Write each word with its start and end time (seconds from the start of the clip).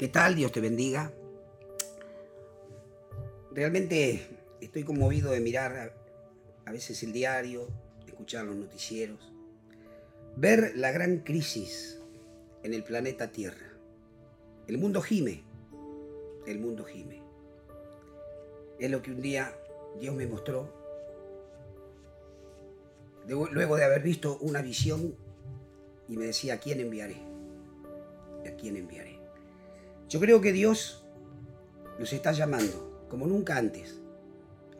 ¿Qué 0.00 0.08
tal? 0.08 0.34
Dios 0.34 0.50
te 0.50 0.62
bendiga. 0.62 1.12
Realmente 3.52 4.28
estoy 4.62 4.82
conmovido 4.82 5.30
de 5.30 5.40
mirar 5.40 5.94
a, 6.64 6.72
veces 6.72 7.02
el 7.02 7.12
diario, 7.12 7.68
escuchar 8.06 8.46
los 8.46 8.56
noticieros, 8.56 9.30
ver 10.36 10.72
la 10.74 10.90
gran 10.90 11.18
crisis 11.18 12.00
en 12.62 12.72
el 12.72 12.82
planeta 12.82 13.30
Tierra. 13.30 13.74
El 14.68 14.78
mundo 14.78 15.02
gime, 15.02 15.44
el 16.46 16.60
mundo 16.60 16.84
gime. 16.84 17.20
Es 18.78 18.90
lo 18.90 19.02
que 19.02 19.10
un 19.10 19.20
día 19.20 19.54
Dios 20.00 20.14
me 20.14 20.26
mostró, 20.26 20.72
luego 23.28 23.76
de 23.76 23.84
haber 23.84 24.00
visto 24.00 24.38
una 24.38 24.62
visión 24.62 25.14
y 26.08 26.16
me 26.16 26.24
decía, 26.24 26.54
¿a 26.54 26.58
quién 26.58 26.80
enviaré? 26.80 27.16
¿A 28.46 28.56
quién 28.56 28.78
enviaré? 28.78 29.09
Yo 30.10 30.18
creo 30.18 30.40
que 30.40 30.52
Dios 30.52 31.04
nos 32.00 32.12
está 32.12 32.32
llamando, 32.32 33.06
como 33.08 33.28
nunca 33.28 33.56
antes, 33.56 34.00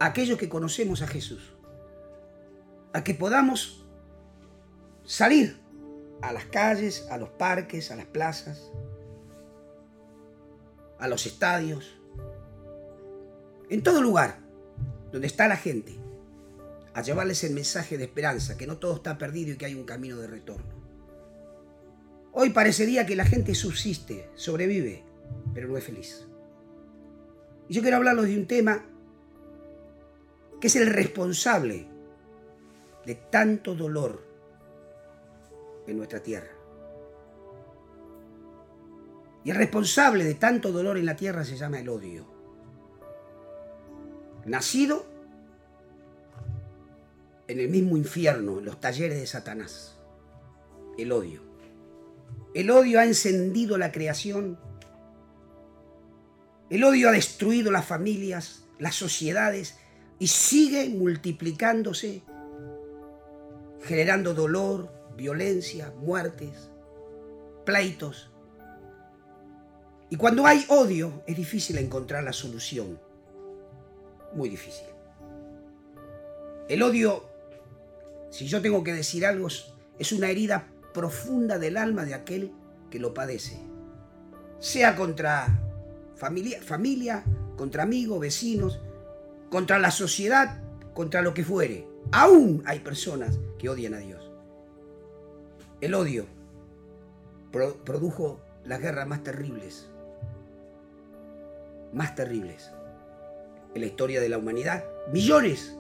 a 0.00 0.06
aquellos 0.06 0.36
que 0.36 0.48
conocemos 0.48 1.02
a 1.02 1.06
Jesús, 1.06 1.54
a 2.92 3.04
que 3.04 3.14
podamos 3.14 3.86
salir 5.04 5.60
a 6.20 6.32
las 6.32 6.46
calles, 6.46 7.06
a 7.12 7.16
los 7.16 7.28
parques, 7.28 7.92
a 7.92 7.96
las 7.96 8.06
plazas, 8.06 8.72
a 10.98 11.06
los 11.06 11.24
estadios, 11.26 11.96
en 13.68 13.84
todo 13.84 14.02
lugar 14.02 14.40
donde 15.12 15.28
está 15.28 15.46
la 15.46 15.56
gente, 15.56 15.96
a 16.92 17.02
llevarles 17.02 17.44
el 17.44 17.54
mensaje 17.54 17.98
de 17.98 18.04
esperanza, 18.04 18.58
que 18.58 18.66
no 18.66 18.78
todo 18.78 18.96
está 18.96 19.16
perdido 19.16 19.52
y 19.52 19.56
que 19.56 19.66
hay 19.66 19.76
un 19.76 19.84
camino 19.84 20.16
de 20.16 20.26
retorno. 20.26 20.74
Hoy 22.32 22.50
parecería 22.50 23.06
que 23.06 23.15
la 23.15 23.24
gente 23.24 23.54
subsiste, 23.54 24.28
sobrevive, 24.34 25.04
pero 25.54 25.68
no 25.68 25.76
es 25.76 25.84
feliz. 25.84 26.26
Y 27.68 27.74
yo 27.74 27.82
quiero 27.82 27.98
hablarles 27.98 28.26
de 28.26 28.36
un 28.36 28.46
tema 28.46 28.84
que 30.60 30.66
es 30.66 30.76
el 30.76 30.87
responsable 30.88 31.87
de 33.06 33.14
tanto 33.14 33.74
dolor 33.74 34.22
en 35.87 35.96
nuestra 35.96 36.20
tierra. 36.20 36.50
Y 39.45 39.50
el 39.50 39.56
responsable 39.56 40.24
de 40.24 40.34
tanto 40.34 40.70
dolor 40.70 40.98
en 40.98 41.06
la 41.06 41.16
tierra 41.16 41.44
se 41.44 41.56
llama 41.56 41.80
el 41.80 41.88
odio. 41.88 42.26
Nacido 44.44 45.06
en 47.48 47.59
el 47.59 47.68
mismo 47.68 47.96
infierno, 47.96 48.59
en 48.59 48.65
los 48.66 48.80
talleres 48.80 49.18
de 49.18 49.26
Satanás. 49.26 49.98
El 50.98 51.12
odio. 51.12 51.40
El 52.54 52.70
odio 52.70 53.00
ha 53.00 53.04
encendido 53.04 53.78
la 53.78 53.92
creación. 53.92 54.59
El 56.71 56.85
odio 56.85 57.09
ha 57.09 57.13
destruido 57.13 57.73
las 57.73 57.85
familias, 57.85 58.65
las 58.79 58.95
sociedades 58.95 59.76
y 60.21 60.29
sigue 60.29 60.88
multiplicándose, 60.88 62.23
generando 63.82 64.34
dolor, 64.34 64.93
violencia, 65.16 65.93
muertes, 65.99 66.71
pleitos. 67.66 68.31
Y 70.10 70.16
cuando 70.16 70.47
hay 70.47 70.65
odio 70.69 71.25
es 71.27 71.37
difícil 71.37 71.77
encontrar 71.77 72.22
la 72.22 72.32
solución. 72.32 73.00
Muy 74.34 74.49
difícil. 74.49 74.87
El 76.69 76.84
odio, 76.84 77.25
si 78.31 78.47
yo 78.47 78.62
tengo 78.62 78.84
que 78.84 78.93
decir 78.93 79.27
algo, 79.27 79.49
es 79.49 80.12
una 80.12 80.31
herida 80.31 80.69
profunda 80.94 81.59
del 81.59 81.77
alma 81.77 82.05
de 82.05 82.15
aquel 82.15 82.53
que 82.91 83.00
lo 83.00 83.12
padece. 83.12 83.59
Sea 84.60 84.94
contra 84.94 85.69
familia, 86.21 86.61
familia 86.61 87.25
contra 87.56 87.83
amigos, 87.83 88.21
vecinos, 88.21 88.78
contra 89.50 89.78
la 89.78 89.91
sociedad, 89.91 90.62
contra 90.93 91.22
lo 91.22 91.33
que 91.33 91.44
fuere. 91.44 91.89
Aún 92.12 92.62
hay 92.67 92.81
personas 92.81 93.39
que 93.59 93.71
odian 93.71 93.94
a 93.94 93.99
Dios. 93.99 94.31
El 95.81 95.94
odio 95.94 96.27
produjo 97.50 98.39
las 98.65 98.81
guerras 98.81 99.09
más 99.09 99.22
terribles, 99.22 99.89
más 101.94 102.15
terribles 102.15 102.71
en 103.75 103.81
la 103.81 103.87
historia 103.87 104.21
de 104.21 104.28
la 104.28 104.37
humanidad. 104.37 104.84
Millones 105.11 105.75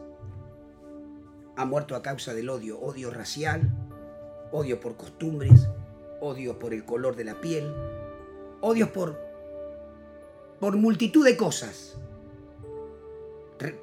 han 1.56 1.68
muerto 1.68 1.94
a 1.94 2.02
causa 2.02 2.32
del 2.32 2.48
odio, 2.48 2.80
odio 2.80 3.10
racial, 3.10 3.60
odio 4.52 4.80
por 4.80 4.96
costumbres, 4.96 5.68
odio 6.22 6.58
por 6.58 6.72
el 6.72 6.86
color 6.86 7.14
de 7.14 7.24
la 7.24 7.42
piel, 7.42 7.70
odio 8.62 8.90
por, 8.90 9.29
por 10.60 10.76
multitud 10.76 11.24
de 11.24 11.36
cosas, 11.36 11.98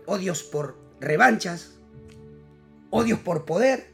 odios 0.06 0.44
por 0.44 0.78
revanchas, 1.00 1.80
odios 2.92 3.20
por 3.20 3.46
poder, 3.46 3.88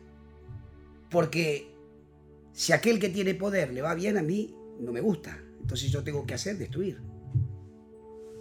porque 1.10 1.72
si 2.52 2.74
aquel 2.74 3.00
que 3.00 3.10
tiene 3.10 3.34
poder 3.34 3.74
le 3.74 3.82
va 3.82 3.96
bien 3.96 4.18
a 4.18 4.22
mí, 4.22 4.56
no 4.80 4.92
me 4.92 5.02
gusta. 5.02 5.42
Entonces 5.62 5.92
yo 5.92 6.04
tengo 6.04 6.26
que 6.26 6.34
hacer 6.34 6.58
destruir. 6.58 7.02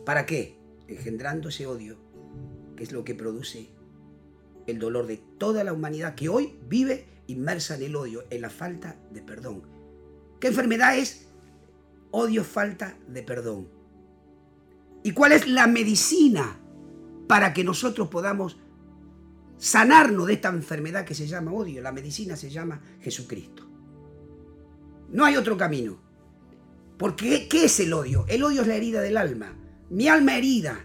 ¿Para 0.05 0.27
qué? 0.27 0.59
Engendrando 0.89 1.49
ese 1.49 1.67
odio, 1.67 1.97
que 2.77 2.83
es 2.83 2.93
lo 2.93 3.05
que 3.05 3.15
produce 3.15 3.71
el 4.67 4.79
dolor 4.79 5.07
de 5.07 5.19
toda 5.39 5.63
la 5.65 5.73
humanidad 5.73 6.15
que 6.15 6.29
hoy 6.29 6.59
vive 6.69 7.07
inmersa 7.29 7.77
en 7.77 7.83
el 7.83 7.97
odio, 7.97 8.25
en 8.31 8.43
la 8.43 8.51
falta 8.51 8.97
de 9.13 9.23
perdón. 9.23 9.63
¿Qué 10.41 10.49
enfermedad 10.49 10.99
es? 10.99 11.29
Odio, 12.11 12.43
falta 12.43 12.99
de 13.07 13.23
perdón. 13.23 13.82
¿Y 15.03 15.13
cuál 15.13 15.33
es 15.33 15.49
la 15.49 15.67
medicina 15.67 16.59
para 17.27 17.53
que 17.53 17.65
nosotros 17.65 18.09
podamos 18.09 18.57
sanarnos 19.57 20.27
de 20.27 20.35
esta 20.35 20.49
enfermedad 20.49 21.05
que 21.05 21.15
se 21.15 21.27
llama 21.27 21.53
odio? 21.53 21.83
La 21.83 21.93
medicina 21.93 22.37
se 22.37 22.51
llama 22.51 22.81
Jesucristo. 23.01 23.69
No 25.11 25.25
hay 25.25 25.37
otro 25.37 25.57
camino. 25.57 25.99
Porque 26.99 27.49
¿qué 27.49 27.65
es 27.65 27.81
el 27.81 27.93
odio? 27.93 28.25
El 28.29 28.45
odio 28.45 28.63
es 28.63 28.69
la 28.69 28.77
herida 28.77 29.01
del 29.01 29.17
alma. 29.17 29.57
Mi 29.91 30.09
alma 30.09 30.37
herida. 30.37 30.85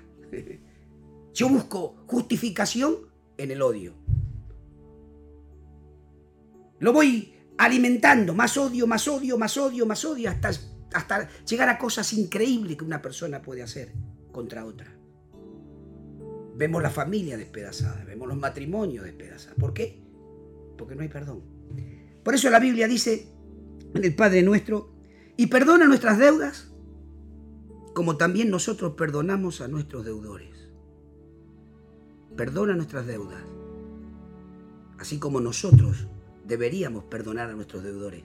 Yo 1.33 1.49
busco 1.49 2.03
justificación 2.07 2.95
en 3.37 3.51
el 3.51 3.61
odio. 3.61 3.93
Lo 6.79 6.93
voy 6.93 7.33
alimentando, 7.57 8.33
más 8.33 8.57
odio, 8.57 8.87
más 8.87 9.07
odio, 9.07 9.37
más 9.37 9.57
odio, 9.57 9.85
más 9.85 10.05
odio, 10.05 10.29
hasta, 10.29 10.51
hasta 10.93 11.29
llegar 11.45 11.69
a 11.69 11.77
cosas 11.77 12.13
increíbles 12.13 12.77
que 12.77 12.85
una 12.85 13.01
persona 13.01 13.41
puede 13.41 13.63
hacer 13.63 13.91
contra 14.31 14.65
otra. 14.65 14.93
Vemos 16.55 16.81
la 16.81 16.89
familia 16.89 17.37
despedazada, 17.37 18.03
vemos 18.03 18.27
los 18.27 18.37
matrimonios 18.37 19.05
despedazados. 19.05 19.57
¿Por 19.59 19.73
qué? 19.73 20.01
Porque 20.77 20.95
no 20.95 21.01
hay 21.01 21.07
perdón. 21.07 21.43
Por 22.23 22.33
eso 22.33 22.49
la 22.49 22.59
Biblia 22.59 22.87
dice, 22.87 23.27
en 23.93 24.03
el 24.03 24.15
Padre 24.15 24.41
nuestro 24.43 24.91
y 25.35 25.47
perdona 25.47 25.87
nuestras 25.87 26.17
deudas 26.17 26.71
como 27.93 28.15
también 28.15 28.51
nosotros 28.51 28.93
perdonamos 28.93 29.59
a 29.61 29.67
nuestros 29.67 30.05
deudores. 30.05 30.69
Perdona 32.35 32.75
nuestras 32.75 33.07
deudas, 33.07 33.43
así 34.99 35.17
como 35.17 35.41
nosotros 35.41 36.07
deberíamos 36.45 37.05
perdonar 37.05 37.49
a 37.49 37.53
nuestros 37.53 37.83
deudores. 37.83 38.23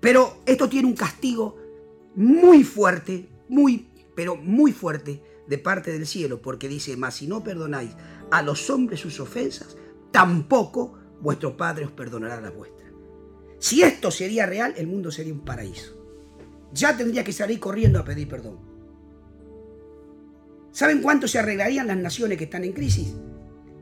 Pero 0.00 0.38
esto 0.46 0.68
tiene 0.68 0.88
un 0.88 0.94
castigo 0.94 1.56
muy 2.14 2.64
fuerte, 2.64 3.28
muy, 3.48 3.88
pero 4.14 4.36
muy 4.36 4.72
fuerte 4.72 5.22
de 5.46 5.58
parte 5.58 5.92
del 5.92 6.06
cielo, 6.06 6.40
porque 6.42 6.68
dice, 6.68 6.96
mas 6.96 7.16
si 7.16 7.26
no 7.26 7.42
perdonáis 7.42 7.96
a 8.30 8.42
los 8.42 8.68
hombres 8.70 9.00
sus 9.00 9.18
ofensas, 9.20 9.76
tampoco 10.10 10.98
vuestro 11.20 11.56
Padre 11.56 11.86
os 11.86 11.92
perdonará 11.92 12.40
las 12.40 12.54
vuestras. 12.54 12.92
Si 13.58 13.82
esto 13.82 14.10
sería 14.10 14.46
real, 14.46 14.74
el 14.76 14.86
mundo 14.86 15.10
sería 15.10 15.32
un 15.32 15.44
paraíso. 15.44 15.94
Ya 16.72 16.96
tendría 16.96 17.24
que 17.24 17.32
salir 17.32 17.58
corriendo 17.58 17.98
a 17.98 18.04
pedir 18.04 18.28
perdón. 18.28 18.58
¿Saben 20.70 21.02
cuánto 21.02 21.26
se 21.26 21.38
arreglarían 21.38 21.88
las 21.88 21.96
naciones 21.96 22.38
que 22.38 22.44
están 22.44 22.62
en 22.62 22.72
crisis? 22.72 23.14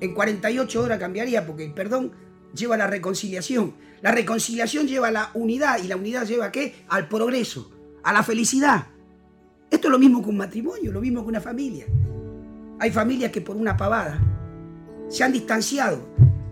En 0.01 0.15
48 0.15 0.83
horas 0.83 0.99
cambiaría 0.99 1.47
porque 1.47 1.65
el 1.65 1.75
perdón 1.75 2.13
lleva 2.57 2.75
a 2.75 2.79
la 2.79 2.87
reconciliación. 2.87 3.75
La 4.03 4.13
reconciliación 4.13 4.87
lleva 4.87 5.09
a 5.09 5.13
la 5.13 5.31
unidad 5.35 5.83
y 5.83 5.89
la 5.89 5.97
unidad 5.97 6.27
lleva 6.27 6.47
a 6.47 6.53
qué? 6.53 6.75
Al 6.89 7.09
progreso, 7.09 7.71
a 8.03 8.13
la 8.13 8.23
felicidad. 8.23 8.87
Esto 9.71 9.89
es 9.89 9.93
lo 9.93 9.99
mismo 9.99 10.23
que 10.23 10.31
un 10.31 10.37
matrimonio, 10.37 10.93
lo 10.93 11.01
mismo 11.01 11.23
que 11.23 11.29
una 11.29 11.41
familia. 11.41 11.87
Hay 12.79 12.91
familias 12.91 13.33
que 13.33 13.41
por 13.41 13.57
una 13.57 13.77
pavada 13.77 14.21
se 15.09 15.25
han 15.25 15.33
distanciado 15.33 16.07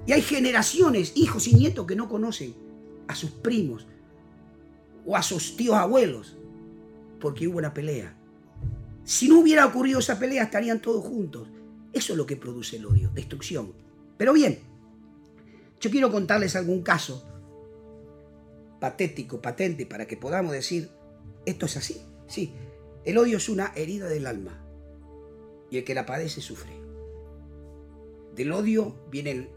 y 0.07 0.13
hay 0.13 0.23
generaciones, 0.23 1.13
hijos 1.17 1.47
y 1.49 1.55
nietos 1.55 1.87
que 1.87 1.97
no 1.97 2.09
conocen 2.09 2.55
a 3.09 3.15
sus 3.15 3.31
primos 3.31 3.87
o 5.07 5.17
a 5.17 5.23
sus 5.23 5.57
tíos 5.57 5.77
abuelos 5.77 6.37
porque 7.21 7.49
hubo 7.49 7.59
una 7.59 7.73
pelea. 7.73 8.15
Si 9.05 9.29
no 9.29 9.39
hubiera 9.39 9.67
ocurrido 9.67 9.99
esa 9.99 10.19
pelea, 10.19 10.45
estarían 10.45 10.81
todos 10.81 11.05
juntos. 11.05 11.49
Eso 11.93 12.13
es 12.13 12.17
lo 12.17 12.27
que 12.27 12.37
produce 12.37 12.77
el 12.77 12.87
odio, 12.87 13.11
destrucción. 13.15 13.73
Pero 14.17 14.33
bien, 14.33 14.59
yo 15.85 15.91
quiero 15.91 16.11
contarles 16.11 16.57
algún 16.57 16.83
caso 16.83 17.23
patético, 18.81 19.43
patente, 19.43 19.85
para 19.85 20.07
que 20.07 20.17
podamos 20.17 20.53
decir, 20.53 20.89
esto 21.45 21.67
es 21.67 21.77
así. 21.77 22.01
sí, 22.27 22.55
el 23.05 23.19
odio 23.19 23.37
es 23.37 23.51
una 23.51 23.71
herida 23.77 24.09
del 24.09 24.27
alma 24.27 24.65
y 25.71 25.77
el 25.77 25.85
que 25.85 25.95
la 25.95 26.07
padece 26.07 26.41
sufre. 26.41 26.73
Del 28.35 28.53
odio 28.53 28.97
vienen 29.11 29.51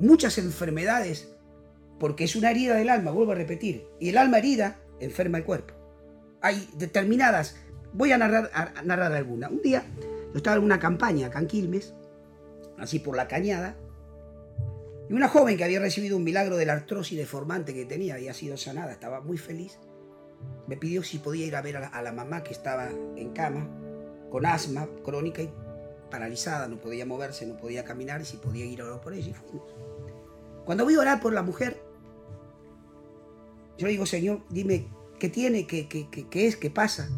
muchas 0.00 0.38
enfermedades 0.38 1.34
porque 2.00 2.24
es 2.24 2.34
una 2.34 2.50
herida 2.50 2.74
del 2.76 2.88
alma, 2.88 3.10
vuelvo 3.10 3.32
a 3.32 3.34
repetir, 3.34 3.86
y 4.00 4.08
el 4.08 4.16
alma 4.16 4.38
herida 4.38 4.80
enferma 5.00 5.36
el 5.36 5.44
cuerpo. 5.44 5.74
Hay 6.40 6.66
determinadas, 6.78 7.56
voy 7.92 8.12
a 8.12 8.16
narrar, 8.16 8.50
a 8.54 8.82
narrar 8.84 9.12
alguna. 9.12 9.50
Un 9.50 9.60
día 9.60 9.84
yo 10.32 10.38
estaba 10.38 10.56
en 10.56 10.64
una 10.64 10.78
campaña 10.78 11.26
acá 11.26 11.40
en 11.40 11.80
así 12.78 13.00
por 13.00 13.16
la 13.16 13.28
cañada, 13.28 13.76
y 15.08 15.12
una 15.14 15.28
joven 15.28 15.56
que 15.56 15.64
había 15.64 15.80
recibido 15.80 16.16
un 16.16 16.24
milagro 16.24 16.56
de 16.56 16.66
la 16.66 16.74
artrosis 16.74 17.16
deformante 17.16 17.72
que 17.72 17.86
tenía, 17.86 18.14
había 18.14 18.34
sido 18.34 18.56
sanada, 18.56 18.92
estaba 18.92 19.20
muy 19.20 19.38
feliz, 19.38 19.78
me 20.66 20.76
pidió 20.76 21.02
si 21.02 21.18
podía 21.18 21.46
ir 21.46 21.56
a 21.56 21.62
ver 21.62 21.78
a 21.78 22.02
la, 22.02 22.12
mamá 22.12 22.42
que 22.42 22.52
estaba 22.52 22.90
en 23.16 23.32
cama, 23.32 23.68
con 24.30 24.44
asma 24.44 24.86
crónica 25.02 25.40
y 25.40 25.50
paralizada, 26.10 26.68
no 26.68 26.78
podía 26.78 27.06
moverse, 27.06 27.46
no 27.46 27.56
podía 27.56 27.84
caminar, 27.84 28.20
y 28.20 28.26
si 28.26 28.36
podía 28.36 28.66
ir 28.66 28.82
a 28.82 28.84
orar 28.84 29.00
por 29.00 29.14
ella, 29.14 29.30
y. 29.30 29.60
Cuando 30.66 30.84
voy 30.84 30.94
a 30.96 31.00
orar 31.00 31.20
por 31.20 31.32
la 31.32 31.42
mujer, 31.42 31.80
yo 33.78 33.86
le 33.86 33.92
digo, 33.92 34.04
Señor, 34.04 34.42
dime, 34.50 34.88
¿qué 35.18 35.30
tiene? 35.30 35.66
¿Qué, 35.66 35.88
qué, 35.88 36.08
qué 36.10 36.46
es? 36.46 36.56
¿Qué 36.56 36.68
pasa? 36.68 37.08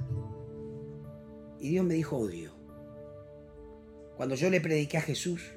Y 1.59 1.71
Dios 1.71 1.85
me 1.85 1.95
dijo, 1.95 2.17
odio. 2.17 2.53
Cuando 4.17 4.37
yo 4.37 4.51
le 4.51 4.61
prediqué 4.61 4.99
a 4.99 5.03
Jesús 5.03 5.55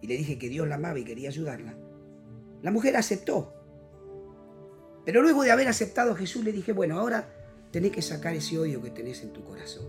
y 0.00 0.06
le 0.06 0.16
dije 0.16 0.38
que 0.38 0.48
Dios 0.48 0.66
la 0.68 0.76
amaba 0.76 0.98
y 0.98 1.04
quería 1.04 1.28
ayudarla, 1.28 1.74
la 2.62 2.70
mujer 2.70 2.96
aceptó. 2.96 3.54
Pero 5.04 5.22
luego 5.22 5.42
de 5.42 5.50
haber 5.50 5.68
aceptado 5.68 6.12
a 6.12 6.16
Jesús 6.16 6.44
le 6.44 6.52
dije, 6.52 6.72
bueno, 6.72 6.98
ahora 6.98 7.28
tenés 7.70 7.92
que 7.92 8.02
sacar 8.02 8.34
ese 8.34 8.58
odio 8.58 8.82
que 8.82 8.90
tenés 8.90 9.22
en 9.22 9.32
tu 9.32 9.42
corazón. 9.44 9.86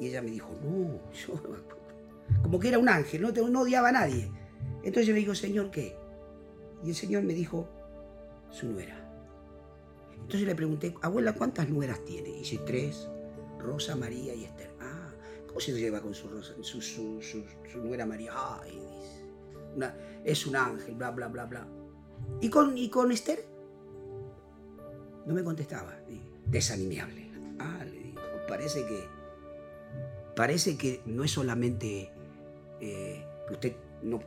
Y 0.00 0.06
ella 0.06 0.22
me 0.22 0.30
dijo, 0.30 0.50
no, 0.62 1.12
yo 1.12 1.42
como 2.42 2.58
que 2.58 2.68
era 2.68 2.78
un 2.78 2.88
ángel, 2.88 3.22
no, 3.22 3.30
no 3.30 3.60
odiaba 3.60 3.88
a 3.88 3.92
nadie. 3.92 4.30
Entonces 4.78 5.06
yo 5.06 5.12
le 5.12 5.20
digo, 5.20 5.34
Señor, 5.34 5.70
¿qué? 5.70 5.96
Y 6.84 6.90
el 6.90 6.94
Señor 6.94 7.22
me 7.22 7.34
dijo, 7.34 7.68
su 8.50 8.66
nuera. 8.66 8.98
Entonces 10.14 10.42
le 10.42 10.54
pregunté, 10.54 10.94
abuela, 11.02 11.34
¿cuántas 11.34 11.68
nueras 11.68 12.04
tiene? 12.04 12.30
Y 12.30 12.38
dice, 12.40 12.60
tres, 12.64 13.08
Rosa, 13.58 13.96
María 13.96 14.34
y 14.34 14.44
Esther. 14.44 14.71
¿Cómo 15.52 15.60
se 15.60 15.72
lleva 15.72 16.00
con 16.00 16.14
su, 16.14 16.28
su, 16.62 16.80
su, 16.80 17.20
su, 17.20 17.78
nuera 17.78 18.06
María? 18.06 18.32
Es 20.24 20.46
un 20.46 20.56
ángel, 20.56 20.94
bla, 20.94 21.10
bla, 21.10 21.28
bla, 21.28 21.44
bla. 21.44 21.66
¿Y 22.40 22.48
con, 22.48 22.78
¿Y 22.78 22.88
con 22.88 23.12
Esther? 23.12 23.44
No 25.26 25.34
me 25.34 25.44
contestaba, 25.44 25.94
desanimable. 26.46 27.30
Ah, 27.58 27.84
le 27.84 27.98
digo, 27.98 28.20
parece 28.48 28.86
que, 28.86 29.04
parece 30.34 30.78
que 30.78 31.02
no 31.04 31.22
es 31.22 31.32
solamente 31.32 32.10
eh, 32.80 33.22
que 33.46 33.52
usted 33.52 33.76
no, 34.02 34.20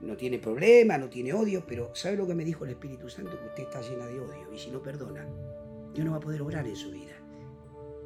no, 0.00 0.16
tiene 0.16 0.38
problema, 0.38 0.96
no 0.96 1.08
tiene 1.08 1.32
odio, 1.32 1.64
pero 1.66 1.90
¿sabe 1.94 2.16
lo 2.16 2.26
que 2.26 2.36
me 2.36 2.44
dijo 2.44 2.64
el 2.64 2.70
Espíritu 2.70 3.08
Santo? 3.08 3.36
Que 3.38 3.46
usted 3.46 3.62
está 3.64 3.80
llena 3.82 4.06
de 4.06 4.20
odio 4.20 4.54
y 4.54 4.58
si 4.58 4.70
no 4.70 4.80
perdona, 4.80 5.26
Dios 5.92 6.06
no 6.06 6.12
va 6.12 6.18
a 6.18 6.20
poder 6.20 6.40
obrar 6.40 6.66
en 6.66 6.76
su 6.76 6.92
vida. 6.92 7.17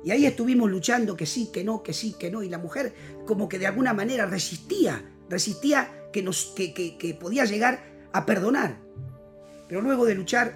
Y 0.05 0.11
ahí 0.11 0.27
estuvimos 0.27 0.71
luchando 0.71 1.17
que 1.17 1.27
sí, 1.27 1.51
que 1.53 1.63
no, 1.63 1.83
que 1.83 1.93
sí, 1.93 2.15
que 2.19 2.31
no, 2.31 2.43
y 2.43 2.49
la 2.49 2.59
mujer 2.59 2.93
como 3.27 3.49
que 3.49 3.59
de 3.59 3.67
alguna 3.67 3.95
manera 3.95 4.27
resistía, 4.27 5.03
resistía 5.29 6.09
que, 6.13 6.23
nos, 6.23 6.47
que, 6.57 6.75
que, 6.75 7.15
podía 7.15 7.45
llegar 7.45 7.81
a 8.13 8.27
perdonar. 8.27 8.79
Pero 9.69 9.81
luego 9.81 10.05
de 10.05 10.15
luchar 10.15 10.55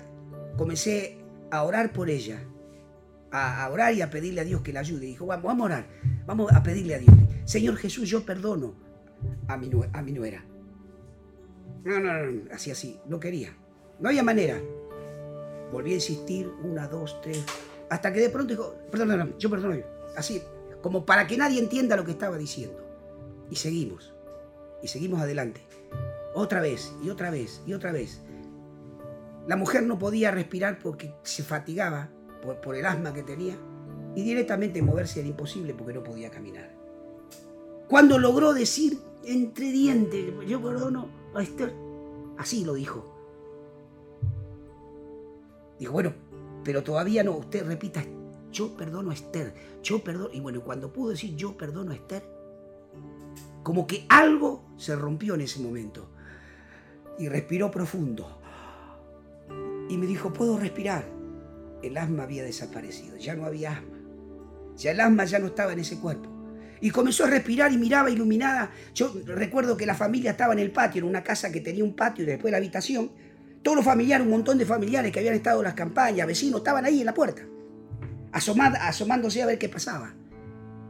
comencé 0.57 1.19
a 1.51 1.63
orar 1.63 1.93
por 1.93 2.11
ella, 2.11 2.43
a, 3.31 3.69
orar 3.71 3.95
y 3.95 4.03
a 4.03 4.11
pedirle 4.11 4.41
a 4.41 4.45
Dios 4.45 4.63
que 4.63 4.73
la 4.73 4.81
ayude. 4.81 5.07
Dijo, 5.07 5.27
vamos, 5.27 5.45
vamos 5.45 5.63
a 5.63 5.67
orar, 5.67 5.87
vamos 6.27 6.53
a 6.53 6.63
pedirle 6.63 6.97
a 6.97 6.99
Dios. 6.99 7.15
Señor 7.45 7.77
Jesús, 7.77 8.09
yo 8.09 8.25
perdono 8.25 8.75
a 9.47 9.57
mi, 9.57 9.71
a 9.93 10.03
mi 10.03 10.13
nuera. 10.13 10.45
No, 11.85 12.01
no, 12.01 12.13
no, 12.13 12.43
así, 12.53 12.73
así, 12.73 12.99
no 13.07 13.21
quería. 13.21 13.57
No 14.01 14.09
había 14.09 14.25
manera. 14.25 14.61
Volví 15.73 15.93
a 15.93 15.95
insistir, 15.95 16.51
una, 16.63 16.89
dos, 16.89 17.21
tres, 17.23 17.45
hasta 17.91 18.13
que 18.13 18.21
de 18.21 18.31
pronto 18.31 18.53
dijo, 18.53 18.75
perdón, 18.91 19.19
no, 19.19 19.39
yo 19.39 19.51
perdono, 19.51 19.77
así, 20.17 20.43
como 20.83 21.05
para 21.05 21.27
que 21.27 21.37
nadie 21.37 21.61
entienda 21.61 21.97
lo 21.97 22.05
que 22.05 22.13
estaba 22.13 22.37
diciendo. 22.37 22.83
Y 23.51 23.57
seguimos, 23.57 24.13
y 24.83 24.89
seguimos 24.89 25.21
adelante. 25.21 25.61
Otra 26.35 26.61
vez, 26.61 26.93
y 27.03 27.11
otra 27.11 27.31
vez, 27.31 27.63
y 27.67 27.73
otra 27.73 27.93
vez. 27.93 28.23
La 29.47 29.57
mujer 29.57 29.85
no 29.85 29.99
podía 29.99 30.31
respirar 30.31 30.79
porque 30.79 31.15
se 31.23 31.43
fatigaba 31.43 32.11
por, 32.43 32.61
por 32.61 32.75
el 32.75 32.85
asma 32.85 33.15
que 33.15 33.23
tenía 33.23 33.57
y 34.17 34.23
directamente 34.23 34.83
moverse 34.83 35.21
era 35.21 35.29
imposible 35.29 35.75
porque 35.75 35.93
no 35.93 36.03
podía 36.03 36.31
caminar. 36.31 36.75
Cuando 37.89 38.19
logró 38.19 38.53
decir 38.53 38.99
entre 39.25 39.71
dientes, 39.71 40.33
yo 40.47 40.61
perdono 40.61 41.09
a 41.35 41.43
Esther, 41.43 41.73
así 42.39 42.65
lo 42.65 42.75
dijo. 42.75 43.13
Dijo, 45.79 45.93
bueno, 45.93 46.15
pero 46.67 46.83
todavía 46.83 47.23
no, 47.23 47.37
usted 47.37 47.65
repita, 47.65 48.05
yo 48.51 48.77
perdono 48.77 49.13
a 49.13 49.15
Esther, 49.15 49.55
yo 49.85 50.03
perdono, 50.03 50.31
y 50.33 50.41
bueno, 50.41 50.65
cuando 50.65 50.93
pudo 50.93 51.11
decir 51.11 51.37
yo 51.37 51.57
perdono 51.57 51.93
a 51.93 51.95
Esther, 51.95 52.25
como 53.63 53.87
que 53.87 54.05
algo 54.09 54.65
se 54.77 54.97
rompió 54.97 55.37
en 55.37 55.43
ese 55.43 55.61
momento. 55.61 56.11
Y 57.21 57.29
respiró 57.29 57.71
profundo. 57.71 58.41
Y 59.89 59.97
me 59.97 60.07
dijo, 60.07 60.33
puedo 60.33 60.59
respirar. 60.59 61.05
El 61.85 61.97
asma 61.97 62.25
había 62.25 62.43
desaparecido, 62.43 63.17
ya 63.17 63.37
no 63.37 63.45
había 63.45 63.71
asma. 63.71 63.99
Ya 64.77 64.91
el 64.91 64.99
asma 64.99 65.25
ya 65.25 65.39
no 65.39 65.47
estaba 65.47 65.73
en 65.73 65.79
ese 65.79 66.01
cuerpo. 66.01 66.29
Y 66.81 66.91
comenzó 66.91 67.27
a 67.27 67.31
respirar 67.31 67.71
y 67.71 67.79
miraba 67.79 68.11
iluminada. 68.11 68.73
Yo 68.93 69.15
recuerdo 69.25 69.77
que 69.77 69.87
la 69.87 69.95
familia 69.95 70.33
estaba 70.33 70.53
en 70.53 70.59
el 70.59 70.73
patio, 70.73 71.03
en 71.03 71.09
una 71.09 71.23
casa 71.23 71.53
que 71.53 71.61
tenía 71.61 71.85
un 71.85 71.95
patio 71.95 72.25
y 72.25 72.27
después 72.27 72.51
la 72.51 72.59
habitación. 72.59 73.13
Todos 73.67 73.79
los 73.79 73.85
familiares, 73.85 74.25
un 74.25 74.31
montón 74.31 74.59
de 74.59 74.65
familiares 74.65 75.11
que 75.11 75.19
habían 75.19 75.35
estado 75.35 75.59
en 75.59 75.65
las 75.65 75.75
campañas, 75.75 76.25
vecinos, 76.25 76.59
estaban 76.61 76.85
ahí 76.85 77.01
en 77.01 77.07
la 77.07 77.13
puerta, 77.13 77.43
asomándose 78.31 79.43
a 79.43 79.47
ver 79.47 79.59
qué 79.59 79.69
pasaba. 79.69 80.15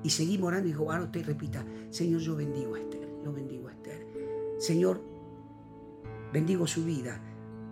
Y 0.03 0.11
seguí 0.11 0.39
orando 0.43 0.69
y 0.69 0.73
dijo, 0.73 0.93
ahora 0.93 1.05
usted 1.05 1.25
repita, 1.25 1.65
Señor, 1.89 2.21
yo 2.21 2.37
bendigo 2.37 2.75
a 2.75 2.79
Esther, 2.79 3.09
yo 3.25 3.33
bendigo 3.33 3.69
a 3.69 3.73
Esther. 3.73 4.07
Señor, 4.59 5.03
bendigo 6.35 6.67
su 6.67 6.85
vida. 6.85 7.19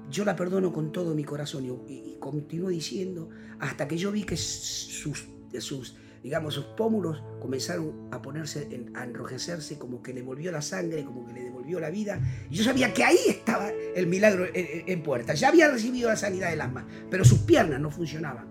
Yo 0.08 0.24
la 0.24 0.36
perdono 0.36 0.72
con 0.72 0.90
todo 0.90 1.14
mi 1.14 1.22
corazón. 1.22 1.66
Y, 1.66 1.92
y, 1.92 2.16
continuó 2.18 2.70
diciendo 2.70 3.28
hasta 3.58 3.86
que 3.86 3.98
yo 3.98 4.10
vi 4.10 4.22
que 4.24 4.38
sus 4.38 5.96
digamos, 6.24 6.54
sus 6.54 6.64
pómulos 6.64 7.22
comenzaron 7.38 8.08
a 8.10 8.22
ponerse, 8.22 8.86
a 8.94 9.04
enrojecerse, 9.04 9.78
como 9.78 10.02
que 10.02 10.14
le 10.14 10.22
volvió 10.22 10.50
la 10.50 10.62
sangre, 10.62 11.04
como 11.04 11.26
que 11.26 11.34
le 11.34 11.44
devolvió 11.44 11.78
la 11.78 11.90
vida. 11.90 12.18
Y 12.48 12.54
yo 12.54 12.64
sabía 12.64 12.94
que 12.94 13.04
ahí 13.04 13.18
estaba 13.28 13.70
el 13.70 14.06
milagro 14.06 14.46
en, 14.54 15.02
puerta. 15.02 15.34
Ya 15.34 15.48
había 15.48 15.70
recibido 15.70 16.08
la 16.08 16.16
sanidad 16.16 16.48
del 16.48 16.62
asma, 16.62 16.86
pero 17.10 17.26
sus 17.26 17.40
piernas 17.40 17.78
no 17.78 17.90
funcionaban. 17.90 18.46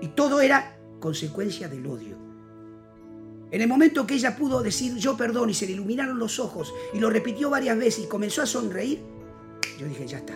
Y 0.00 0.08
todo 0.08 0.40
era 0.40 0.76
consecuencia 0.98 1.68
del 1.68 1.86
odio. 1.86 2.18
En 3.52 3.60
el 3.60 3.68
momento 3.68 4.04
que 4.04 4.14
ella 4.14 4.36
pudo 4.36 4.60
decir 4.60 4.96
yo 4.96 5.16
perdón 5.16 5.50
y 5.50 5.54
se 5.54 5.66
le 5.66 5.72
iluminaron 5.74 6.18
los 6.18 6.40
ojos 6.40 6.74
y 6.92 6.98
lo 6.98 7.10
repitió 7.10 7.48
varias 7.48 7.78
veces 7.78 8.06
y 8.06 8.08
comenzó 8.08 8.42
a 8.42 8.46
sonreír, 8.46 8.98
yo 9.78 9.86
dije, 9.86 10.04
ya 10.04 10.18
está. 10.18 10.34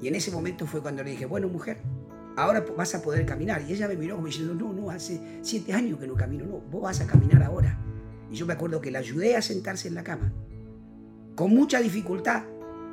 Y 0.00 0.08
en 0.08 0.14
ese 0.14 0.30
momento 0.30 0.66
fue 0.66 0.80
cuando 0.80 1.04
le 1.04 1.10
dije, 1.10 1.26
bueno 1.26 1.48
mujer, 1.48 1.82
ahora 2.40 2.64
vas 2.76 2.94
a 2.94 3.02
poder 3.02 3.26
caminar. 3.26 3.62
Y 3.66 3.72
ella 3.72 3.88
me 3.88 3.96
miró 3.96 4.16
como 4.16 4.26
diciendo, 4.26 4.54
no, 4.54 4.72
no, 4.72 4.90
hace 4.90 5.20
siete 5.42 5.72
años 5.72 5.98
que 5.98 6.06
no 6.06 6.14
camino, 6.14 6.46
no, 6.46 6.58
vos 6.58 6.82
vas 6.82 7.00
a 7.00 7.06
caminar 7.06 7.42
ahora. 7.42 7.78
Y 8.30 8.36
yo 8.36 8.46
me 8.46 8.52
acuerdo 8.52 8.80
que 8.80 8.90
la 8.90 9.00
ayudé 9.00 9.36
a 9.36 9.42
sentarse 9.42 9.88
en 9.88 9.94
la 9.94 10.04
cama. 10.04 10.32
Con 11.34 11.54
mucha 11.54 11.80
dificultad, 11.80 12.44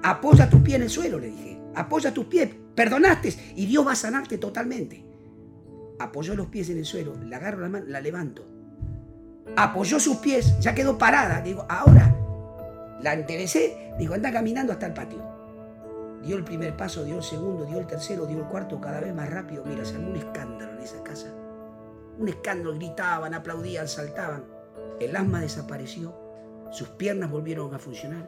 apoya 0.04 0.50
tus 0.50 0.62
pies 0.62 0.78
en 0.78 0.84
el 0.84 0.90
suelo, 0.90 1.20
le 1.20 1.28
dije. 1.28 1.60
Apoya 1.76 2.14
tus 2.14 2.26
pies, 2.26 2.50
perdonaste 2.76 3.34
y 3.56 3.66
Dios 3.68 3.86
va 3.86 3.92
a 3.92 3.96
sanarte 3.96 4.38
totalmente. 4.38 5.06
Apoyó 6.00 6.36
los 6.36 6.48
pies 6.48 6.70
en 6.70 6.80
el 6.80 6.86
suelo, 6.86 7.16
le 7.16 7.36
agarro 7.36 7.62
la 7.62 7.70
mano, 7.70 7.86
la 7.88 8.02
levanto. 8.02 8.48
Apoyó 9.56 10.00
sus 10.00 10.18
pies, 10.18 10.60
ya 10.60 10.74
quedó 10.74 10.98
parada. 10.98 11.42
Digo, 11.42 11.66
ahora 11.70 12.16
la 13.02 13.14
enterecé, 13.14 13.94
digo, 14.00 14.16
anda 14.16 14.32
caminando 14.32 14.74
hasta 14.74 14.88
el 14.88 14.94
patio. 14.94 15.37
Dio 16.24 16.36
el 16.36 16.44
primer 16.44 16.76
paso, 16.76 17.04
dio 17.04 17.18
el 17.18 17.24
segundo, 17.24 17.66
dio 17.66 17.80
el 17.80 17.88
tercero, 17.88 18.26
dio 18.26 18.40
el 18.40 18.46
cuarto, 18.46 18.82
cada 18.82 19.00
vez 19.00 19.14
más 19.14 19.30
rápido. 19.30 19.64
Mira, 19.66 19.86
se 19.86 19.98
un 19.98 20.16
escándalo 20.16 20.74
en 20.74 20.80
esa 20.80 21.04
casa. 21.04 21.34
Un 22.18 22.28
escándalo, 22.28 22.74
gritaban, 22.74 23.34
aplaudían, 23.34 23.88
saltaban. 23.88 24.46
El 25.00 25.16
asma 25.16 25.42
desapareció, 25.42 26.14
sus 26.72 26.90
piernas 26.90 27.30
volvieron 27.30 27.74
a 27.74 27.80
funcionar, 27.80 28.28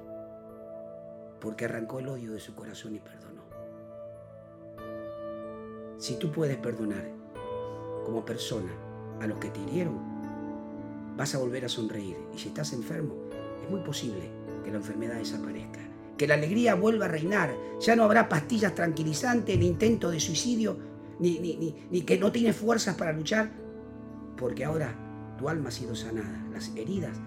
porque 1.42 1.66
arrancó 1.66 2.00
el 2.00 2.10
odio 2.10 2.34
de 2.34 2.40
su 2.40 2.54
corazón 2.54 2.96
y 2.96 3.00
perdonó. 3.00 3.44
Si 5.98 6.16
tú 6.18 6.32
puedes 6.32 6.58
perdonar 6.58 7.10
como 8.06 8.24
persona 8.24 8.72
a 9.20 9.28
los 9.28 9.40
que 9.40 9.50
te 9.50 9.60
hirieron, 9.60 9.98
vas 11.18 11.34
a 11.36 11.40
volver 11.40 11.66
a 11.66 11.70
sonreír. 11.70 12.18
Y 12.34 12.38
si 12.38 12.50
estás 12.50 12.72
enfermo, 12.72 13.16
es 13.64 13.70
muy 13.70 13.82
posible 13.82 14.30
que 14.64 14.72
la 14.72 14.78
enfermedad 14.78 15.16
desaparezca 15.16 15.89
que 16.20 16.28
la 16.28 16.34
alegría 16.36 16.76
vuelva 16.76 17.06
a 17.06 17.08
reinar. 17.08 17.56
Ya 17.80 17.96
no 17.96 18.04
habrá 18.04 18.28
pastillas 18.28 18.76
tranquilizantes, 18.76 19.56
el 19.56 19.64
intento 19.64 20.12
de 20.12 20.20
suicidio 20.20 20.78
ni, 21.18 21.40
ni, 21.40 21.76
ni 21.90 22.02
que 22.02 22.20
no 22.20 22.32
tienes 22.32 22.58
fuerzas 22.58 22.96
para 22.96 23.14
luchar, 23.14 23.52
porque 24.38 24.66
ahora 24.66 24.94
tu 25.38 25.48
alma 25.48 25.70
ha 25.70 25.72
sido 25.72 25.96
sanada, 25.96 26.46
las 26.52 26.76
heridas 26.76 27.18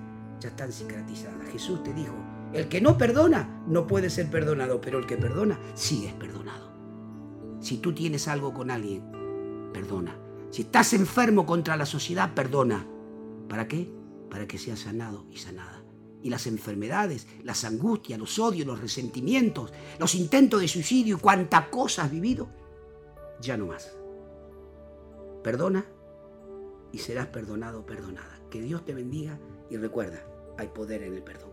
ya 0.41 0.51
están 0.51 0.71
cicatrizadas. 0.71 1.49
Jesús 1.51 1.83
te 1.83 1.95
dijo, 1.95 2.15
el 2.53 2.69
que 2.69 2.83
no 2.83 2.99
perdona 2.99 3.65
no 3.67 3.87
puede 3.87 4.11
ser 4.11 4.31
perdonado, 4.31 4.81
pero 4.81 4.99
el 4.99 5.07
que 5.07 5.17
perdona 5.17 5.59
sí 5.75 6.07
es 6.07 6.13
perdonado. 6.13 6.71
Si 7.61 7.79
tú 7.79 7.95
tienes 7.95 8.29
algo 8.29 8.53
con 8.53 8.71
alguien, 8.71 9.03
perdona. 9.73 10.19
Si 10.51 10.63
estás 10.63 10.93
enfermo 10.93 11.47
contra 11.47 11.79
la 11.79 11.87
sociedad, 11.87 12.35
perdona. 12.35 12.87
¿Para 13.49 13.69
qué? 13.69 13.91
Para 14.29 14.47
que 14.47 14.59
seas 14.59 14.81
sanado 14.81 15.25
y 15.31 15.39
sanada. 15.39 15.82
Y 16.23 16.31
las 16.31 16.47
enfermedades, 16.47 17.27
las 17.43 17.65
angustias, 17.65 18.19
los 18.19 18.39
odios, 18.39 18.67
los 18.67 18.81
resentimientos, 18.81 19.73
los 19.99 20.15
intentos 20.15 20.61
de 20.61 20.69
suicidio 20.69 21.17
y 21.17 21.21
cuánta 21.21 21.69
cosa 21.71 22.05
has 22.05 22.11
vivido, 22.11 22.49
ya 23.41 23.57
no 23.57 23.67
más. 23.67 23.97
Perdona 25.43 25.85
y 26.93 26.99
serás 26.99 27.27
perdonado 27.27 27.81
o 27.81 27.87
perdonada. 27.87 28.41
Que 28.51 28.61
Dios 28.61 28.85
te 28.85 28.95
bendiga 28.95 29.39
y 29.71 29.77
recuerda, 29.77 30.25
hay 30.59 30.69
poder 30.69 31.03
en 31.03 31.15
el 31.15 31.23
perdón. 31.23 31.51